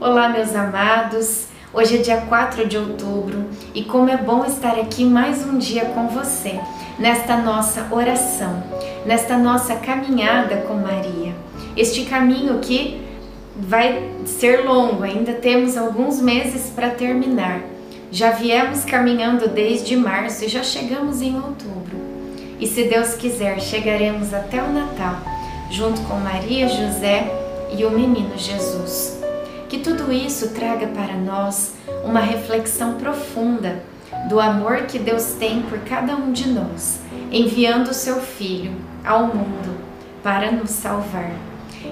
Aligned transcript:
Olá, 0.00 0.28
meus 0.28 0.56
amados. 0.56 1.46
Hoje 1.72 1.98
é 1.98 2.02
dia 2.02 2.16
4 2.22 2.66
de 2.66 2.76
outubro 2.76 3.44
e 3.72 3.84
como 3.84 4.10
é 4.10 4.16
bom 4.16 4.44
estar 4.44 4.76
aqui 4.76 5.04
mais 5.04 5.46
um 5.46 5.56
dia 5.56 5.84
com 5.84 6.08
você, 6.08 6.58
nesta 6.98 7.36
nossa 7.36 7.86
oração, 7.92 8.60
nesta 9.06 9.38
nossa 9.38 9.76
caminhada 9.76 10.56
com 10.62 10.74
Maria. 10.74 11.32
Este 11.76 12.06
caminho 12.06 12.58
que 12.58 13.00
vai 13.56 14.10
ser 14.26 14.64
longo, 14.64 15.04
ainda 15.04 15.34
temos 15.34 15.76
alguns 15.76 16.20
meses 16.20 16.72
para 16.74 16.90
terminar. 16.90 17.60
Já 18.10 18.32
viemos 18.32 18.84
caminhando 18.84 19.48
desde 19.48 19.96
março 19.96 20.44
e 20.44 20.48
já 20.48 20.64
chegamos 20.64 21.22
em 21.22 21.36
outubro. 21.36 21.96
E 22.58 22.66
se 22.66 22.82
Deus 22.84 23.14
quiser, 23.14 23.60
chegaremos 23.60 24.34
até 24.34 24.60
o 24.60 24.72
Natal, 24.72 25.18
junto 25.70 26.00
com 26.02 26.14
Maria, 26.16 26.68
José 26.68 27.30
e 27.76 27.84
o 27.84 27.90
menino 27.90 28.36
Jesus. 28.36 29.23
Que 29.68 29.78
tudo 29.78 30.12
isso 30.12 30.50
traga 30.50 30.86
para 30.88 31.14
nós 31.14 31.74
uma 32.04 32.20
reflexão 32.20 32.94
profunda 32.94 33.82
do 34.28 34.40
amor 34.40 34.82
que 34.82 34.98
Deus 34.98 35.34
tem 35.38 35.62
por 35.62 35.80
cada 35.80 36.14
um 36.16 36.32
de 36.32 36.48
nós, 36.48 37.00
enviando 37.30 37.88
o 37.88 37.94
seu 37.94 38.16
Filho 38.20 38.72
ao 39.04 39.26
mundo 39.26 39.76
para 40.22 40.50
nos 40.50 40.70
salvar. 40.70 41.32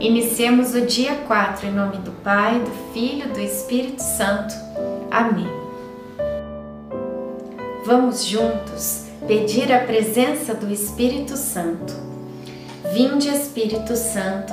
Iniciemos 0.00 0.74
o 0.74 0.82
dia 0.82 1.14
4 1.26 1.66
em 1.66 1.72
nome 1.72 1.96
do 1.98 2.12
Pai, 2.22 2.58
do 2.60 2.92
Filho 2.92 3.32
do 3.32 3.40
Espírito 3.40 4.02
Santo. 4.02 4.54
Amém. 5.10 5.48
Vamos 7.84 8.24
juntos 8.24 9.06
pedir 9.26 9.72
a 9.72 9.80
presença 9.80 10.54
do 10.54 10.70
Espírito 10.70 11.36
Santo. 11.36 11.94
Vinde, 12.92 13.28
Espírito 13.28 13.96
Santo, 13.96 14.52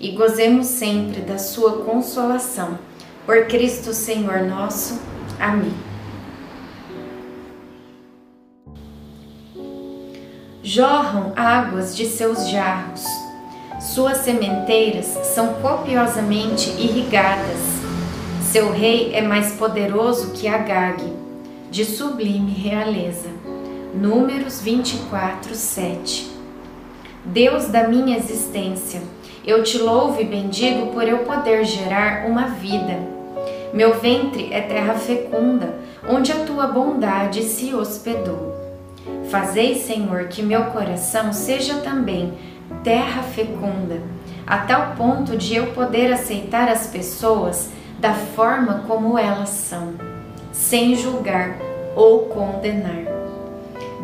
e 0.00 0.10
gozemos 0.10 0.66
sempre 0.66 1.20
da 1.20 1.38
sua 1.38 1.84
consolação 1.84 2.78
por 3.26 3.46
Cristo 3.46 3.92
Senhor 3.92 4.40
nosso. 4.42 5.00
Amém. 5.40 5.72
Jorram 10.62 11.32
águas 11.36 11.94
de 11.96 12.06
seus 12.06 12.48
jarros, 12.48 13.04
suas 13.80 14.18
sementeiras 14.18 15.06
são 15.34 15.54
copiosamente 15.54 16.70
irrigadas. 16.70 17.58
Seu 18.50 18.72
rei 18.72 19.12
é 19.14 19.20
mais 19.20 19.52
poderoso 19.52 20.32
que 20.32 20.48
Agag, 20.48 21.04
de 21.70 21.84
sublime 21.84 22.52
realeza. 22.52 23.28
Números 23.94 24.60
24, 24.60 25.54
7. 25.54 26.30
Deus 27.24 27.66
da 27.66 27.86
minha 27.86 28.16
existência, 28.16 29.02
eu 29.46 29.62
te 29.62 29.78
louvo 29.78 30.20
e 30.20 30.24
bendigo 30.24 30.88
por 30.88 31.06
eu 31.06 31.18
poder 31.18 31.64
gerar 31.64 32.26
uma 32.26 32.46
vida 32.48 33.14
meu 33.74 33.98
ventre 33.98 34.52
é 34.52 34.60
terra 34.60 34.94
fecunda, 34.94 35.74
onde 36.08 36.30
a 36.30 36.44
tua 36.44 36.68
bondade 36.68 37.42
se 37.42 37.74
hospedou. 37.74 38.54
Fazei, 39.28 39.74
Senhor, 39.74 40.28
que 40.28 40.44
meu 40.44 40.66
coração 40.66 41.32
seja 41.32 41.78
também 41.78 42.34
terra 42.84 43.24
fecunda, 43.24 44.00
a 44.46 44.58
tal 44.58 44.94
ponto 44.96 45.36
de 45.36 45.56
eu 45.56 45.72
poder 45.72 46.12
aceitar 46.12 46.68
as 46.68 46.86
pessoas 46.86 47.68
da 47.98 48.14
forma 48.14 48.84
como 48.86 49.18
elas 49.18 49.48
são, 49.48 49.94
sem 50.52 50.94
julgar 50.94 51.56
ou 51.96 52.26
condenar. 52.26 53.02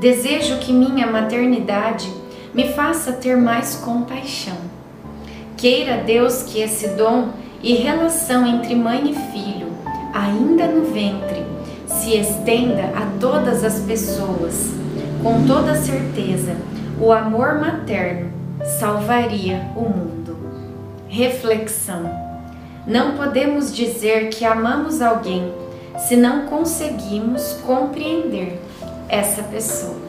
Desejo 0.00 0.58
que 0.58 0.72
minha 0.72 1.06
maternidade 1.06 2.12
me 2.52 2.72
faça 2.72 3.12
ter 3.12 3.36
mais 3.36 3.76
compaixão. 3.76 4.69
Queira 5.60 5.98
Deus 5.98 6.42
que 6.44 6.62
esse 6.62 6.88
dom 6.88 7.28
e 7.62 7.74
relação 7.74 8.46
entre 8.46 8.74
mãe 8.74 9.10
e 9.10 9.14
filho, 9.30 9.68
ainda 10.14 10.66
no 10.66 10.86
ventre, 10.90 11.44
se 11.86 12.16
estenda 12.16 12.84
a 12.96 13.06
todas 13.20 13.62
as 13.62 13.80
pessoas. 13.80 14.70
Com 15.22 15.46
toda 15.46 15.74
certeza, 15.74 16.56
o 16.98 17.12
amor 17.12 17.60
materno 17.60 18.32
salvaria 18.80 19.70
o 19.76 19.82
mundo. 19.82 20.38
Reflexão: 21.06 22.10
Não 22.86 23.18
podemos 23.18 23.70
dizer 23.76 24.30
que 24.30 24.46
amamos 24.46 25.02
alguém 25.02 25.52
se 25.98 26.16
não 26.16 26.46
conseguimos 26.46 27.52
compreender 27.66 28.58
essa 29.10 29.42
pessoa. 29.42 29.99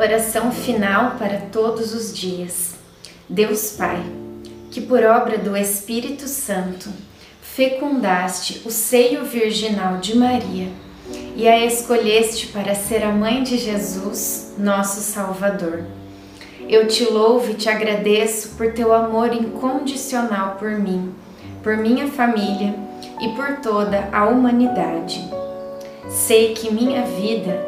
Oração 0.00 0.52
final 0.52 1.16
para 1.18 1.38
todos 1.50 1.92
os 1.92 2.16
dias. 2.16 2.76
Deus 3.28 3.72
Pai, 3.72 4.00
que 4.70 4.80
por 4.80 5.02
obra 5.02 5.36
do 5.36 5.56
Espírito 5.56 6.28
Santo 6.28 6.88
fecundaste 7.42 8.62
o 8.64 8.70
seio 8.70 9.24
virginal 9.24 9.96
de 9.98 10.16
Maria 10.16 10.68
e 11.34 11.48
a 11.48 11.66
escolheste 11.66 12.46
para 12.46 12.76
ser 12.76 13.02
a 13.02 13.10
mãe 13.10 13.42
de 13.42 13.58
Jesus, 13.58 14.54
nosso 14.56 15.00
Salvador. 15.00 15.84
Eu 16.68 16.86
te 16.86 17.02
louvo 17.02 17.50
e 17.50 17.54
te 17.54 17.68
agradeço 17.68 18.50
por 18.50 18.72
teu 18.72 18.94
amor 18.94 19.32
incondicional 19.32 20.54
por 20.60 20.70
mim, 20.70 21.12
por 21.60 21.76
minha 21.76 22.06
família 22.06 22.72
e 23.20 23.30
por 23.30 23.56
toda 23.56 24.08
a 24.12 24.26
humanidade. 24.28 25.28
Sei 26.08 26.54
que 26.54 26.72
minha 26.72 27.02
vida 27.02 27.67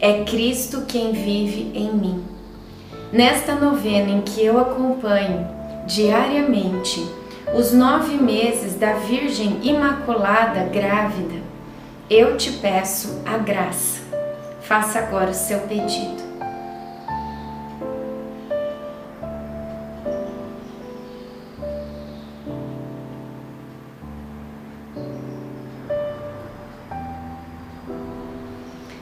é 0.00 0.24
Cristo 0.24 0.84
quem 0.88 1.12
vive 1.12 1.70
em 1.74 1.92
mim. 1.92 2.24
Nesta 3.12 3.54
novena 3.54 4.10
em 4.10 4.22
que 4.22 4.42
eu 4.42 4.58
acompanho 4.58 5.46
diariamente 5.86 7.06
os 7.54 7.72
nove 7.72 8.16
meses 8.16 8.76
da 8.76 8.94
Virgem 8.94 9.58
Imaculada 9.62 10.64
grávida, 10.64 11.42
eu 12.08 12.36
te 12.36 12.50
peço 12.52 13.20
a 13.26 13.36
graça. 13.36 14.00
Faça 14.62 15.00
agora 15.00 15.32
o 15.32 15.34
seu 15.34 15.58
pedido. 15.60 16.29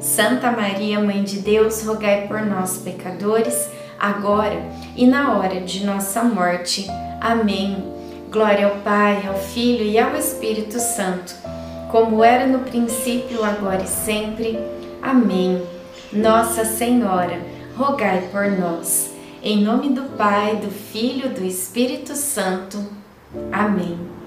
Santa 0.00 0.50
Maria, 0.50 1.00
Mãe 1.00 1.24
de 1.24 1.40
Deus, 1.40 1.84
rogai 1.84 2.26
por 2.28 2.40
nós, 2.42 2.78
pecadores, 2.78 3.68
agora 3.98 4.62
e 4.96 5.06
na 5.06 5.36
hora 5.36 5.60
de 5.60 5.84
nossa 5.84 6.22
morte. 6.22 6.86
Amém. 7.20 7.82
Glória 8.30 8.66
ao 8.66 8.76
Pai, 8.76 9.26
ao 9.26 9.34
Filho 9.34 9.84
e 9.84 9.98
ao 9.98 10.14
Espírito 10.14 10.78
Santo, 10.78 11.34
como 11.90 12.22
era 12.22 12.46
no 12.46 12.60
princípio, 12.60 13.42
agora 13.42 13.82
e 13.82 13.88
sempre. 13.88 14.58
Amém. 15.02 15.62
Nossa 16.12 16.64
Senhora, 16.64 17.40
rogai 17.76 18.28
por 18.30 18.50
nós. 18.50 19.12
Em 19.42 19.62
nome 19.62 19.90
do 19.90 20.02
Pai, 20.16 20.56
do 20.56 20.70
Filho 20.70 21.26
e 21.26 21.34
do 21.34 21.44
Espírito 21.44 22.14
Santo. 22.14 22.78
Amém. 23.52 24.17